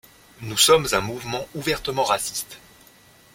[0.41, 2.57] Nous sommes un mouvement ouvertement raciste.